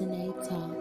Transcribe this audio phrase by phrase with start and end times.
[0.00, 0.79] Tanae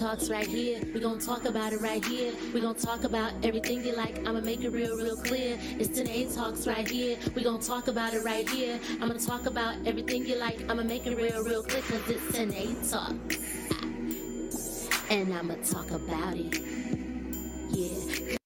[0.00, 0.80] Talks right here.
[0.94, 2.32] We're gonna talk about it right here.
[2.54, 4.16] We're gonna talk about everything you like.
[4.26, 5.58] I'ma make it real, real clear.
[5.78, 7.18] It's Tanae Talks right here.
[7.36, 8.80] We're gonna talk about it right here.
[8.92, 10.58] I'm gonna talk about everything you like.
[10.70, 13.36] I'ma make it real, real clear because it's Tanae Talks.
[15.10, 16.62] And I'ma talk about it.
[17.68, 18.36] Yeah.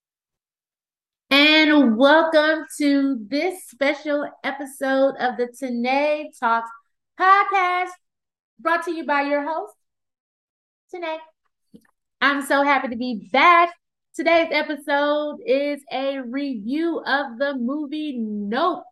[1.31, 6.69] And welcome to this special episode of the Tanae Talks
[7.17, 7.93] podcast,
[8.59, 9.75] brought to you by your host,
[10.93, 11.21] Tanae.
[12.24, 13.74] I'm so happy to be back.
[14.14, 18.84] Today's episode is a review of the movie Nope,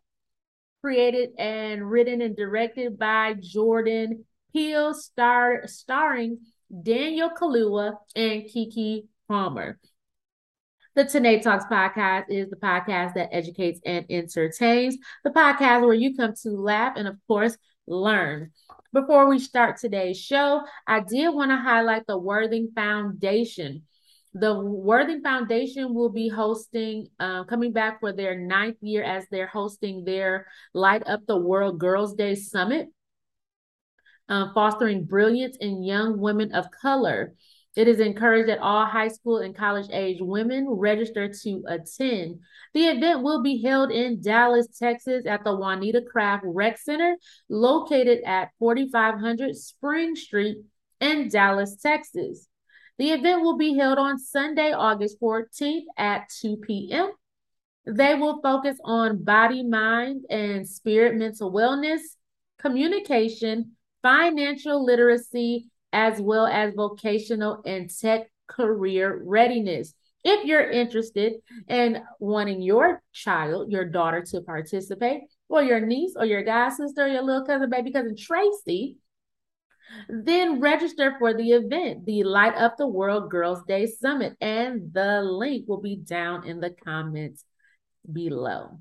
[0.83, 6.41] created and written and directed by Jordan Peele, star starring
[6.83, 9.79] Daniel Kaluuya and Keke Palmer.
[10.93, 16.15] The Tanae Talks podcast is the podcast that educates and entertains, the podcast where you
[16.15, 18.51] come to laugh and, of course, learn.
[18.91, 23.83] Before we start today's show, I did want to highlight the Worthing Foundation.
[24.33, 29.47] The Worthing Foundation will be hosting, uh, coming back for their ninth year as they're
[29.47, 32.87] hosting their Light Up the World Girls Day Summit,
[34.29, 37.33] uh, fostering brilliance in young women of color.
[37.75, 42.39] It is encouraged that all high school and college age women register to attend.
[42.73, 47.17] The event will be held in Dallas, Texas at the Juanita Craft Rec Center,
[47.49, 50.57] located at 4500 Spring Street
[50.99, 52.47] in Dallas, Texas.
[52.99, 57.11] The event will be held on Sunday, August 14th at 2 p.m.
[57.87, 62.01] They will focus on body, mind, and spirit mental wellness,
[62.59, 63.71] communication,
[64.03, 69.93] financial literacy, as well as vocational and tech career readiness.
[70.25, 71.33] If you're interested
[71.67, 77.05] in wanting your child, your daughter to participate, or your niece, or your god sister,
[77.05, 78.97] or your little cousin, baby cousin Tracy,
[80.09, 85.21] then register for the event, the Light Up the World Girls Day Summit, and the
[85.21, 87.43] link will be down in the comments
[88.11, 88.79] below.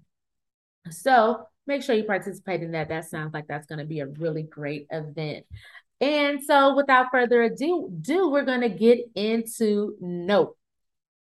[0.91, 2.89] So make sure you participate in that.
[2.89, 5.45] That sounds like that's going to be a really great event.
[6.03, 10.59] And so, without further ado, do we're going to get into Nope.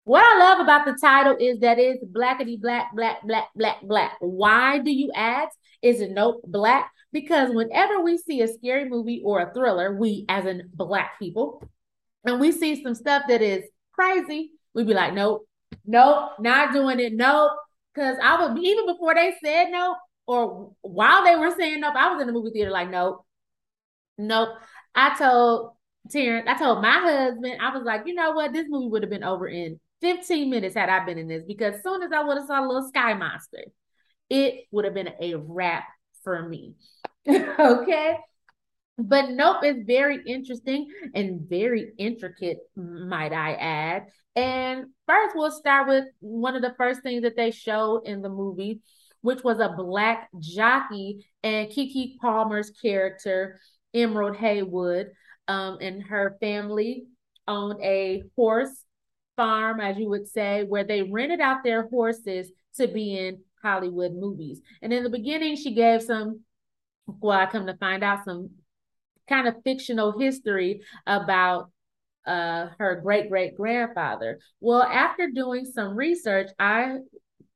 [0.03, 4.13] What I love about the title is that it's blackety black, black, black, black, black.
[4.19, 5.57] Why do you ask?
[5.81, 6.91] Is it Nope black?
[7.11, 11.67] Because whenever we see a scary movie or a thriller, we as in black people,
[12.23, 13.63] and we see some stuff that is
[13.93, 15.47] crazy, we'd be like, Nope,
[15.83, 17.53] nope, not doing it, nope.
[17.95, 19.97] Because I would even before they said nope,
[20.27, 23.25] or while they were saying nope, I was in the movie theater like, nope,
[24.19, 24.49] Nope.
[24.93, 25.71] I told
[26.11, 28.51] Terrence, I told my husband, I was like, you know what?
[28.51, 31.75] This movie would have been over in 15 minutes had I been in this because
[31.75, 33.63] as soon as I would have saw a little sky monster,
[34.29, 35.85] it would have been a wrap
[36.23, 36.75] for me.
[37.27, 38.17] okay.
[38.97, 44.07] But nope, it's very interesting and very intricate, might I add.
[44.35, 48.29] And first, we'll start with one of the first things that they showed in the
[48.29, 48.81] movie,
[49.21, 53.61] which was a black jockey and Keke Palmer's character
[53.93, 55.11] Emerald Haywood
[55.47, 57.05] um, and her family
[57.47, 58.85] owned a horse
[59.35, 64.13] farm, as you would say, where they rented out their horses to be in Hollywood
[64.13, 64.61] movies.
[64.81, 66.41] And in the beginning, she gave some,
[67.07, 68.51] well, I come to find out some
[69.27, 71.71] kind of fictional history about
[72.25, 74.39] uh, her great great grandfather.
[74.59, 76.97] Well, after doing some research, I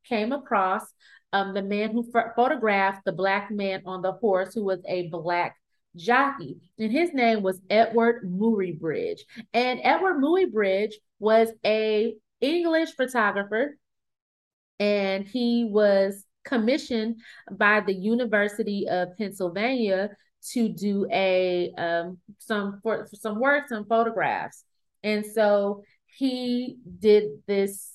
[0.05, 0.83] came across
[1.31, 5.55] um, the man who photographed the black man on the horse, who was a black
[5.95, 9.21] jockey, and his name was Edward Muybridge.
[9.53, 13.77] And Edward Muybridge was a English photographer,
[14.79, 17.21] and he was commissioned
[17.51, 20.09] by the University of Pennsylvania
[20.51, 24.63] to do a um, some for some work, some photographs,
[25.03, 27.91] and so he did this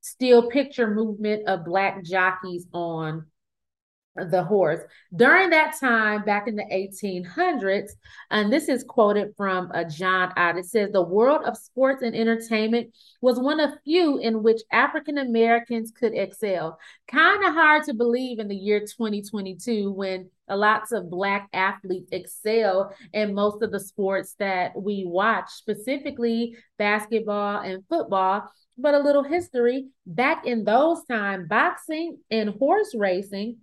[0.00, 3.26] still picture movement of black jockeys on
[4.30, 4.80] the horse.
[5.14, 7.90] During that time, back in the 1800s,
[8.30, 12.16] and this is quoted from uh, John Ott, it says, The world of sports and
[12.16, 16.78] entertainment was one of few in which African Americans could excel.
[17.08, 22.08] Kind of hard to believe in the year 2022 when a lots of Black athletes
[22.12, 28.42] excel in most of the sports that we watch, specifically basketball and football.
[28.78, 33.56] But a little history back in those times, boxing and horse racing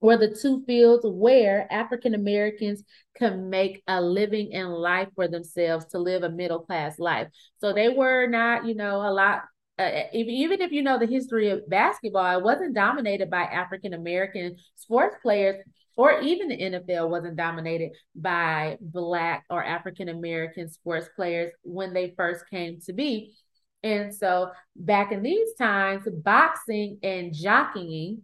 [0.00, 2.82] were the two fields where African Americans
[3.16, 7.28] can make a living in life for themselves to live a middle class life.
[7.58, 9.42] So they were not, you know, a lot.
[9.78, 14.56] Uh, even if you know the history of basketball, it wasn't dominated by African American
[14.74, 15.56] sports players,
[15.96, 22.14] or even the NFL wasn't dominated by Black or African American sports players when they
[22.16, 23.34] first came to be.
[23.82, 28.22] And so back in these times, boxing and jockeying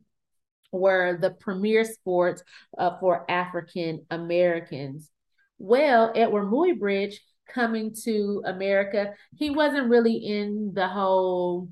[0.76, 2.42] were the premier sports
[2.78, 5.10] uh, for African Americans.
[5.58, 7.14] Well, Edward Muybridge
[7.48, 11.68] coming to America, he wasn't really in the whole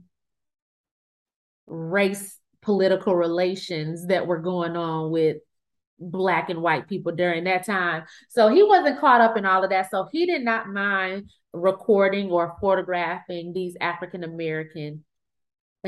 [1.67, 5.39] race political relations that were going on with
[5.99, 8.05] black and white people during that time.
[8.29, 9.91] So he wasn't caught up in all of that.
[9.91, 15.05] So he did not mind recording or photographing these African American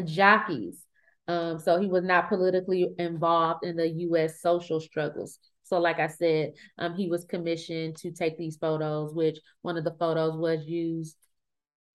[0.04, 0.85] jockeys.
[1.28, 5.38] Um, so he was not politically involved in the US social struggles.
[5.64, 9.84] So, like I said, um, he was commissioned to take these photos, which one of
[9.84, 11.16] the photos was used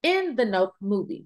[0.04, 1.26] in the Nope movie.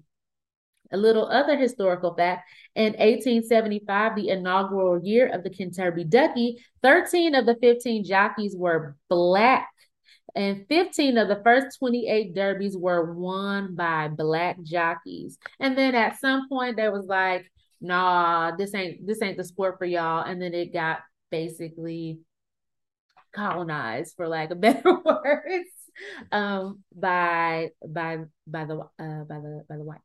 [0.92, 7.34] A little other historical fact in 1875, the inaugural year of the Kentucky Derby, 13
[7.34, 9.68] of the 15 jockeys were Black,
[10.36, 15.38] and 15 of the first 28 derbies were won by Black jockeys.
[15.58, 17.50] And then at some point, there was like,
[17.80, 20.24] nah, this ain't this ain't the sport for y'all.
[20.24, 21.00] And then it got
[21.30, 22.20] basically
[23.32, 25.70] colonized, for lack of better words,
[26.32, 30.02] um, by by by the uh, by the by the whites.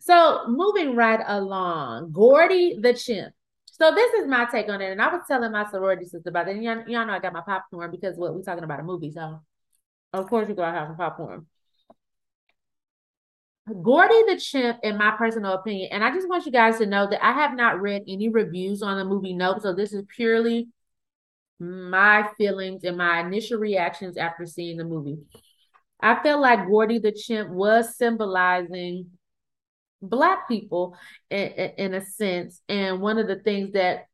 [0.00, 3.34] So moving right along, Gordy the chimp.
[3.66, 6.48] So this is my take on it, and I was telling my sorority sister about
[6.48, 6.62] it.
[6.62, 9.40] Y'all, y'all know I got my popcorn because what we're talking about a movie, so
[10.12, 11.46] of course you're gonna have a popcorn.
[13.66, 17.08] Gordy the Chimp, in my personal opinion, and I just want you guys to know
[17.08, 19.62] that I have not read any reviews on the movie Nope.
[19.62, 20.68] So this is purely
[21.58, 25.18] my feelings and my initial reactions after seeing the movie.
[26.00, 29.06] I felt like Gordy the Chimp was symbolizing
[30.02, 30.96] Black people
[31.30, 32.60] in, in a sense.
[32.68, 34.06] And one of the things that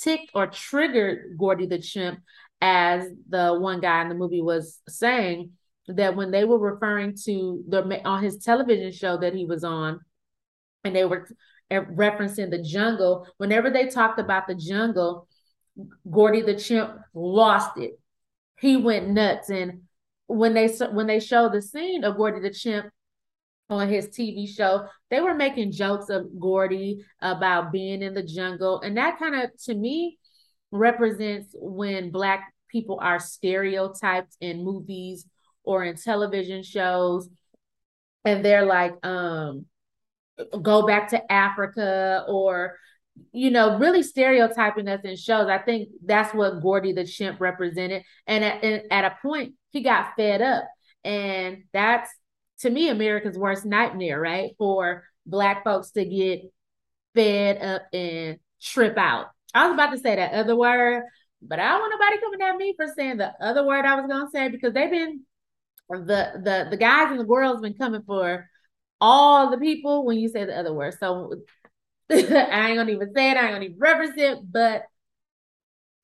[0.00, 2.20] ticked or triggered Gordy the Chimp,
[2.62, 5.50] as the one guy in the movie was saying,
[5.88, 10.00] that when they were referring to the on his television show that he was on,
[10.82, 11.28] and they were
[11.70, 15.28] referencing the jungle, whenever they talked about the jungle,
[16.10, 17.98] Gordy the chimp lost it.
[18.60, 19.82] He went nuts, and
[20.26, 22.86] when they when they showed the scene of Gordy the chimp
[23.68, 28.80] on his TV show, they were making jokes of Gordy about being in the jungle,
[28.80, 30.18] and that kind of to me
[30.70, 35.26] represents when black people are stereotyped in movies
[35.64, 37.28] or in television shows
[38.24, 39.66] and they're like um
[40.62, 42.76] go back to Africa or
[43.32, 45.48] you know really stereotyping us in shows.
[45.48, 48.02] I think that's what gordy the chimp represented.
[48.26, 50.64] And at, at a point he got fed up.
[51.04, 52.10] And that's
[52.60, 54.52] to me america's worst nightmare right?
[54.58, 56.42] For black folks to get
[57.14, 59.26] fed up and trip out.
[59.54, 61.04] I was about to say that other word
[61.46, 64.06] but i don't want nobody coming at me for saying the other word i was
[64.06, 65.20] going to say because they've been
[65.90, 68.48] the the the guys and the girls been coming for
[69.00, 70.94] all the people when you say the other word.
[70.98, 71.34] So
[72.10, 74.84] I ain't gonna even say it, I ain't gonna even reference it, but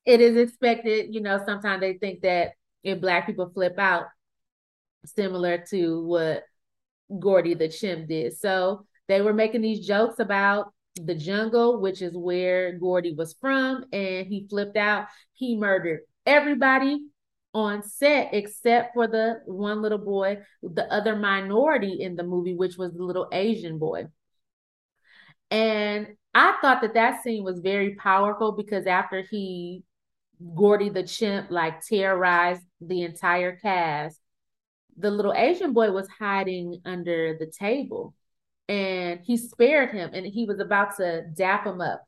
[0.05, 2.53] it is expected, you know, sometimes they think that
[2.83, 4.05] if black people flip out,
[5.05, 6.43] similar to what
[7.19, 8.37] Gordy the chimp did.
[8.37, 13.85] So they were making these jokes about the jungle, which is where Gordy was from,
[13.91, 15.07] and he flipped out.
[15.33, 17.05] He murdered everybody
[17.53, 22.77] on set except for the one little boy, the other minority in the movie, which
[22.77, 24.05] was the little Asian boy.
[25.49, 29.83] And I thought that that scene was very powerful because after he,
[30.55, 34.17] Gordy the chimp, like terrorized the entire cast,
[34.97, 38.15] the little Asian boy was hiding under the table
[38.67, 42.03] and he spared him and he was about to dap him up.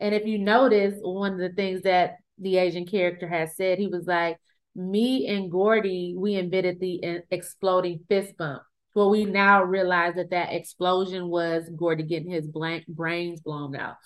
[0.00, 3.86] And if you notice, one of the things that the Asian character has said, he
[3.86, 4.38] was like,
[4.76, 8.62] me and Gordy, we invented the uh, exploding fist bump.
[8.94, 13.96] Well, we now realize that that explosion was Gordy getting his blank brains blown out.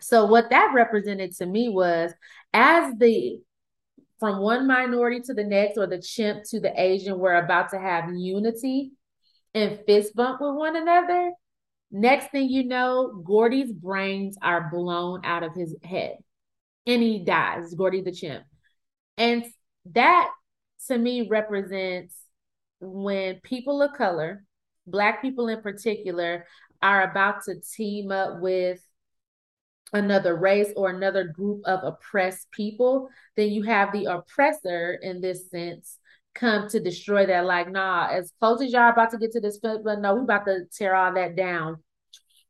[0.00, 2.12] So what that represented to me was
[2.52, 3.40] as the
[4.18, 7.78] from one minority to the next, or the chimp to the Asian, we're about to
[7.78, 8.92] have unity
[9.54, 11.32] and fist bump with one another.
[11.90, 16.16] Next thing you know, Gordy's brains are blown out of his head
[16.86, 18.44] and he dies, Gordy the chimp.
[19.16, 19.44] And
[19.94, 20.30] that
[20.86, 22.14] to me represents
[22.80, 24.44] when people of color,
[24.86, 26.46] Black people in particular,
[26.80, 28.80] are about to team up with
[29.92, 35.50] another race or another group of oppressed people, then you have the oppressor in this
[35.50, 35.98] sense
[36.34, 37.44] come to destroy that.
[37.44, 40.46] Like, nah, as close as y'all about to get to this, but no, we about
[40.46, 41.82] to tear all that down.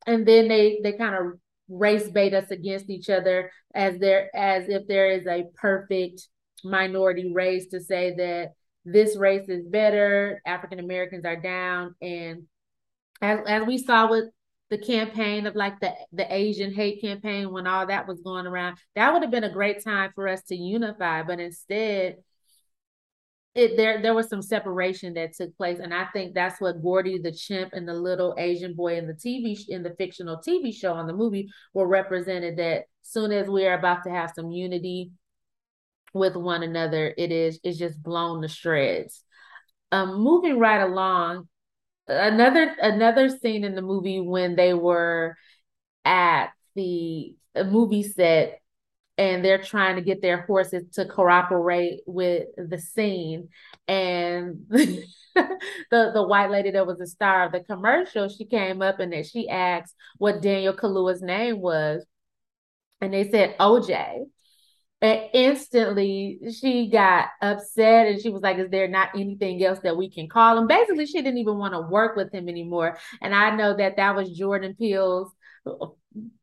[0.07, 4.69] And then they they kind of race bait us against each other as there as
[4.69, 6.27] if there is a perfect
[6.65, 8.53] minority race to say that
[8.85, 12.45] this race is better, African Americans are down, and
[13.21, 14.27] as as we saw with
[14.71, 18.79] the campaign of like the the Asian hate campaign when all that was going around,
[18.95, 21.23] that would have been a great time for us to unify.
[21.23, 22.17] But instead,
[23.55, 27.19] it there there was some separation that took place, and I think that's what Gordy
[27.19, 30.93] the chimp and the little Asian boy in the TV in the fictional TV show
[30.93, 32.57] on the movie were represented.
[32.59, 35.11] That soon as we are about to have some unity
[36.15, 39.23] with one another, it is it's just blown to shreds.
[39.91, 41.49] Um, moving right along,
[42.07, 45.37] another another scene in the movie when they were
[46.05, 47.35] at the
[47.67, 48.61] movie set
[49.19, 53.49] and they're trying to get their horses to cooperate with the scene
[53.89, 55.05] and the
[55.91, 59.25] the white lady that was the star of the commercial she came up and then
[59.25, 62.05] she asked what Daniel Kaluuya's name was
[63.01, 64.25] and they said OJ
[65.01, 69.97] and instantly she got upset and she was like, Is there not anything else that
[69.97, 70.67] we can call him?
[70.67, 72.99] Basically, she didn't even want to work with him anymore.
[73.23, 75.29] And I know that that was Jordan Peele's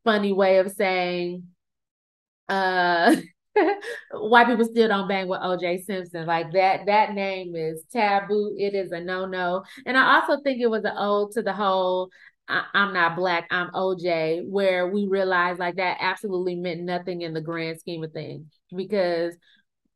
[0.04, 1.44] funny way of saying,
[2.48, 3.16] uh,
[4.12, 6.26] white people still don't bang with OJ Simpson.
[6.26, 8.54] Like that, that name is taboo.
[8.58, 9.64] It is a no-no.
[9.84, 12.10] And I also think it was an ode to the whole
[12.48, 17.34] I, am not black, I'm OJ, where we realized like that absolutely meant nothing in
[17.34, 18.46] the grand scheme of things.
[18.74, 19.34] Because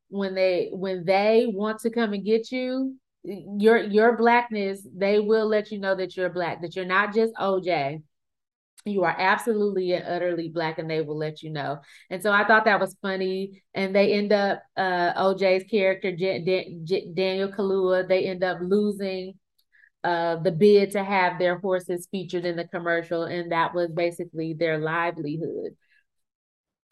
[0.08, 5.46] when they when they want to come and get you, your your blackness, they will
[5.46, 8.02] let you know that you're black, that you're not just OJ.
[8.86, 11.80] You are absolutely and utterly black, and they will let you know.
[12.08, 13.62] And so I thought that was funny.
[13.74, 19.34] And they end up uh OJ's character, Daniel Kaluuya, they end up losing
[20.02, 24.54] uh, the bid to have their horses featured in the commercial, and that was basically
[24.54, 25.76] their livelihood.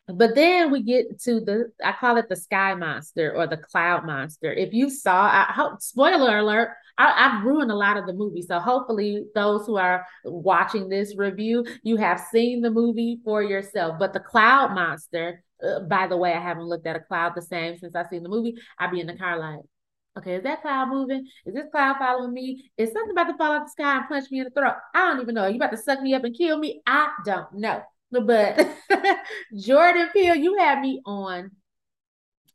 [0.08, 4.06] But then we get to the I call it the sky monster or the cloud
[4.06, 4.50] monster.
[4.50, 8.42] If you saw, I hope spoiler alert, I, have ruined a lot of the movie.
[8.42, 13.98] So hopefully those who are watching this review, you have seen the movie for yourself.
[13.98, 17.42] But the cloud monster, uh, by the way, I haven't looked at a cloud the
[17.42, 18.56] same since I've seen the movie.
[18.78, 19.60] I'd be in the car like,
[20.18, 21.28] Okay, is that cloud moving?
[21.46, 22.70] Is this cloud following me?
[22.76, 24.74] Is something about to fall out the sky and punch me in the throat?
[24.92, 25.42] I don't even know.
[25.42, 26.82] Are you about to suck me up and kill me?
[26.86, 27.82] I don't know.
[28.10, 28.68] But
[29.56, 31.52] Jordan Peele, you have me on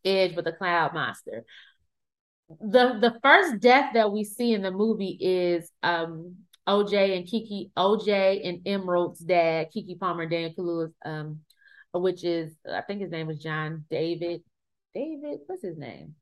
[0.04, 1.46] edge with a cloud monster.
[2.50, 6.36] The the first death that we see in the movie is um
[6.68, 11.40] OJ and Keke, OJ and Emerald's dad, Keke Palmer, Dan Kaluuya's, um,
[11.94, 14.42] which is I think his name was John David.
[14.94, 16.16] David, what's his name?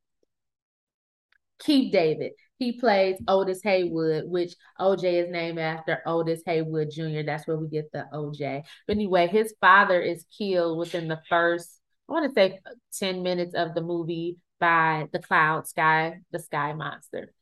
[1.61, 2.33] Keith David.
[2.57, 7.21] He plays Otis Haywood, which OJ is named after Otis Haywood Jr.
[7.25, 8.63] That's where we get the OJ.
[8.87, 12.59] But anyway, his father is killed within the first, I want to say
[12.99, 17.33] 10 minutes of the movie by the cloud sky, the sky monster.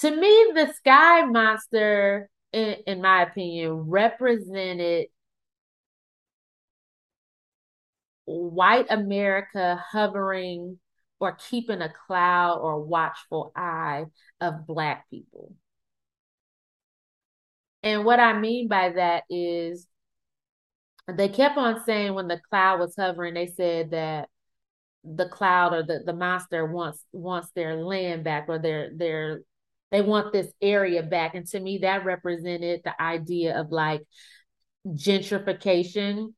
[0.00, 5.06] To me, the sky monster, in, in my opinion, represented
[8.24, 10.78] white America hovering
[11.20, 14.04] or keeping a cloud or watchful eye
[14.40, 15.54] of Black people.
[17.82, 19.86] And what I mean by that is
[21.08, 24.28] they kept on saying when the cloud was hovering, they said that
[25.04, 29.42] the cloud or the, the monster wants wants their land back or their their
[29.92, 31.36] they want this area back.
[31.36, 34.02] And to me, that represented the idea of like
[34.88, 36.34] gentrification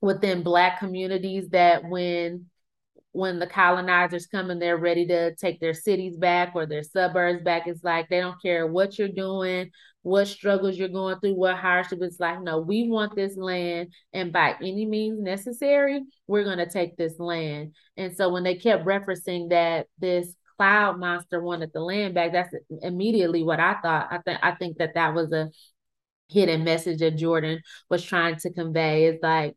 [0.00, 2.46] within black communities that when
[3.12, 7.42] when the colonizers come and they're ready to take their cities back or their suburbs
[7.42, 11.56] back, it's like they don't care what you're doing, what struggles you're going through, what
[11.56, 11.98] hardship.
[12.00, 16.68] It's like, no, we want this land, and by any means necessary, we're going to
[16.68, 17.74] take this land.
[17.96, 22.54] And so when they kept referencing that this cloud monster wanted the land back, that's
[22.82, 24.08] immediately what I thought.
[24.10, 25.50] I think I think that that was a
[26.28, 29.04] hidden message that Jordan was trying to convey.
[29.04, 29.54] Is like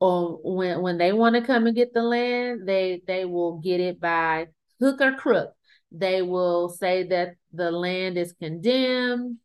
[0.00, 3.80] or when when they want to come and get the land, they they will get
[3.80, 4.46] it by
[4.80, 5.52] hook or crook.
[5.90, 9.38] They will say that the land is condemned.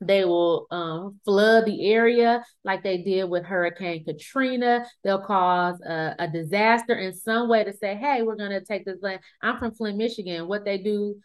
[0.00, 4.86] They will um, flood the area like they did with Hurricane Katrina.
[5.02, 8.84] They'll cause a, a disaster in some way to say, hey, we're going to take
[8.84, 9.20] this land.
[9.42, 10.46] I'm from Flint, Michigan.
[10.46, 11.16] What they do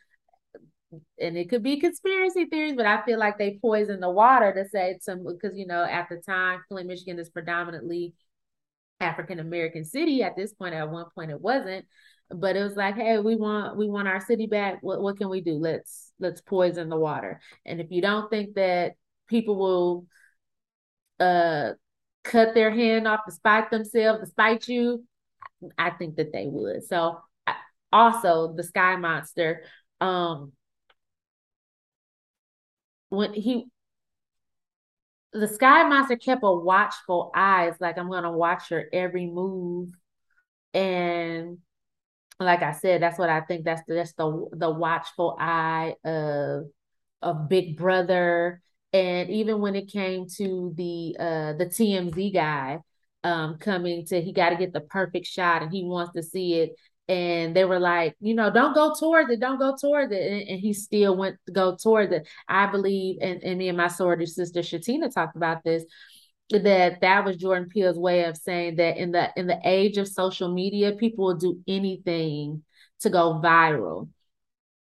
[1.19, 4.67] and it could be conspiracy theories, but I feel like they poison the water to
[4.69, 8.13] say some because you know at the time Flint, Michigan is predominantly
[9.00, 10.24] African American city.
[10.24, 11.86] At this point, at one point it wasn't,
[12.30, 14.80] but it was like, hey, we want we want our city back.
[14.82, 15.54] What what can we do?
[15.54, 17.42] Let's let's poison the water.
[17.66, 18.94] And if you don't think that
[19.28, 20.06] people will
[21.20, 21.74] uh
[22.24, 25.06] cut their hand off to spite themselves, to spite you,
[25.78, 26.84] I think that they would.
[26.86, 27.20] So
[27.92, 29.64] also the sky monster,
[30.02, 30.54] um
[33.10, 33.66] when he
[35.34, 39.90] the sky monster kept a watchful eyes, like I'm gonna watch her every move.
[40.74, 41.60] And
[42.40, 43.66] like I said, that's what I think.
[43.66, 46.66] That's the that's the the watchful eye of
[47.22, 48.62] of Big Brother.
[48.92, 52.80] And even when it came to the uh the TMZ guy
[53.24, 56.56] um coming to he got to get the perfect shot and he wants to see
[56.56, 56.72] it
[57.07, 60.22] and they were like, you know, don't go towards it, don't go towards it.
[60.22, 62.27] And, and, he still went to go towards it.
[62.48, 65.83] I believe, and, and me and my sorority sister Shatina talked about this,
[66.50, 70.07] that that was Jordan Peele's way of saying that in the in the age of
[70.07, 72.63] social media, people will do anything
[73.01, 74.07] to go viral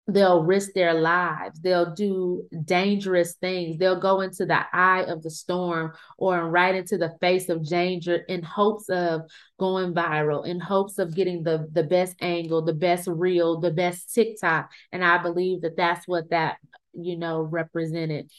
[0.09, 1.61] they'll risk their lives.
[1.61, 3.77] They'll do dangerous things.
[3.79, 8.17] They'll go into the eye of the storm or right into the face of danger
[8.29, 9.23] in hopes of
[9.59, 14.15] going viral in hopes of getting the the best angle the best reel the best
[14.15, 14.71] tiktok.
[14.93, 16.57] And i believe that that's what that
[16.95, 18.31] you know represented.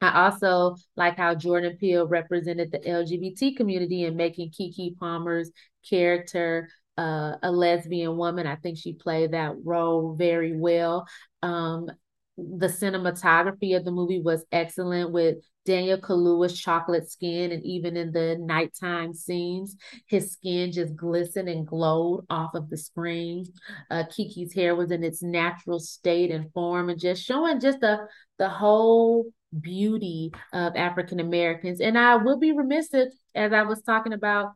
[0.00, 5.50] I also like how Jordan Peele represented the LGBT community in making Keke Palmer's
[5.88, 8.46] character uh, a lesbian woman.
[8.46, 11.06] I think she played that role very well.
[11.42, 11.90] Um,
[12.36, 18.12] the cinematography of the movie was excellent with Daniel Kaluuya's chocolate skin, and even in
[18.12, 23.46] the nighttime scenes, his skin just glistened and glowed off of the screen.
[23.90, 28.06] Uh, Keke's hair was in its natural state and form, and just showing just the
[28.38, 29.26] the whole
[29.58, 31.80] beauty of African Americans.
[31.80, 34.52] And I will be remiss if, as I was talking about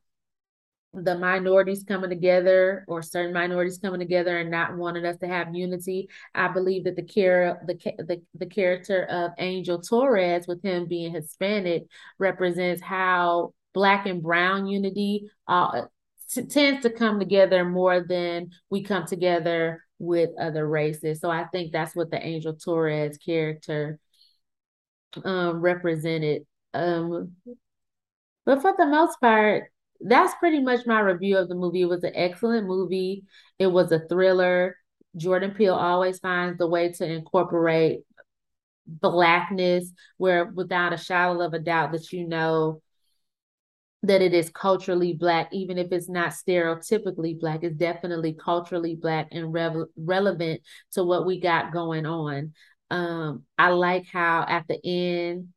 [0.95, 5.55] the minorities coming together or certain minorities coming together and not wanting us to have
[5.55, 6.09] unity.
[6.35, 11.13] I believe that the care the the, the character of Angel Torres with him being
[11.13, 11.85] Hispanic
[12.19, 15.83] represents how black and brown unity uh,
[16.31, 21.21] t- tends to come together more than we come together with other races.
[21.21, 23.99] So I think that's what the Angel Torres character
[25.25, 26.43] um represented.
[26.73, 27.33] Um
[28.45, 31.83] but for the most part, that's pretty much my review of the movie.
[31.83, 33.25] It was an excellent movie.
[33.59, 34.77] It was a thriller.
[35.17, 38.01] Jordan Peele always finds the way to incorporate
[38.89, 42.81] blackness where without a shadow of a doubt that you know
[44.03, 49.29] that it is culturally black even if it's not stereotypically black it's definitely culturally black
[49.33, 52.53] and re- relevant to what we got going on
[52.91, 55.49] um i like how at the end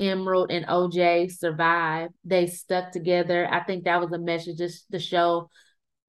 [0.00, 2.14] Emerald and OJ survived.
[2.24, 3.48] They stuck together.
[3.50, 5.50] I think that was a message just to show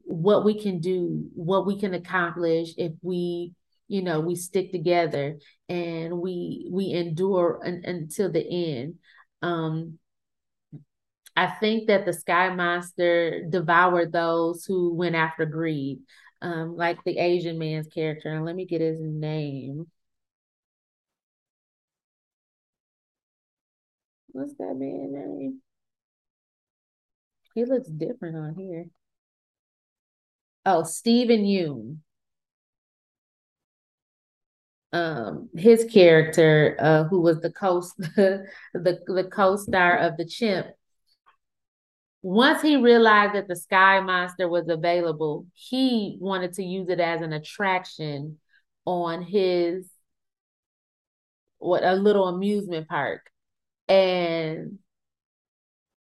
[0.02, 3.54] what we can do, what we can accomplish if we,
[3.88, 8.96] you know, we stick together and we we endure un, until the end.
[9.42, 10.00] Um,
[11.36, 16.00] I think that the Sky Monster devoured those who went after greed,
[16.42, 18.30] um, like the Asian man's character.
[18.30, 19.88] And let me get his name.
[24.32, 25.62] What's that man name?
[27.54, 28.90] He looks different on here.
[30.66, 32.00] Oh, Steven Yeun.
[34.92, 40.68] Um, his character, uh, who was the co the the co-star of the chimp.
[42.22, 47.22] Once he realized that the sky monster was available, he wanted to use it as
[47.22, 48.40] an attraction
[48.86, 49.90] on his
[51.60, 53.30] what a little amusement park
[53.90, 54.80] and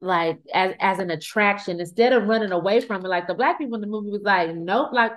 [0.01, 3.75] like as as an attraction instead of running away from it like the black people
[3.75, 5.13] in the movie was like nope like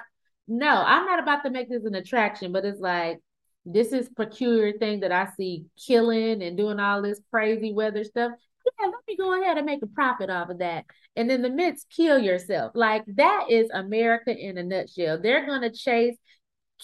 [0.47, 3.19] no i'm not about to make this an attraction but it's like
[3.65, 8.31] this is peculiar thing that i see killing and doing all this crazy weather stuff.
[8.65, 10.85] Yeah let me go ahead and make a profit off of that.
[11.15, 12.71] And in the midst kill yourself.
[12.75, 15.19] Like that is america in a nutshell.
[15.21, 16.17] They're going to chase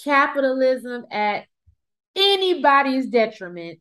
[0.03, 1.45] capitalism at
[2.15, 3.79] anybody's detriment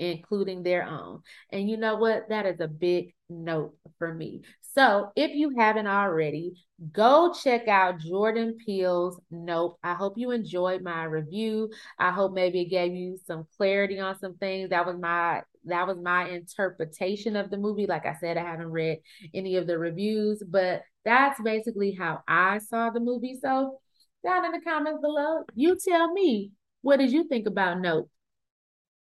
[0.00, 1.22] including their own.
[1.50, 2.28] And you know what?
[2.30, 4.42] That is a big note for me.
[4.62, 6.54] So if you haven't already,
[6.92, 9.78] go check out Jordan Peele's Nope.
[9.84, 11.70] I hope you enjoyed my review.
[11.98, 14.70] I hope maybe it gave you some clarity on some things.
[14.70, 17.86] That was my that was my interpretation of the movie.
[17.86, 18.98] Like I said, I haven't read
[19.34, 23.38] any of the reviews, but that's basically how I saw the movie.
[23.40, 23.78] So
[24.24, 25.44] down in the comments below.
[25.54, 28.10] You tell me, what did you think about Nope?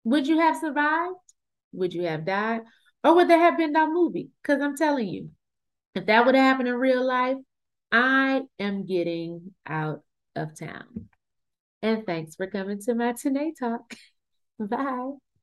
[0.04, 1.16] Would you have survived?
[1.72, 2.62] Would you have died?
[3.04, 4.30] Or would there have been no movie?
[4.42, 5.30] Because I'm telling you,
[5.94, 7.36] if that would have happened in real life,
[7.92, 10.02] I am getting out
[10.36, 11.08] of town.
[11.82, 13.94] And thanks for coming to my Tanae Talk.
[14.58, 15.12] Bye.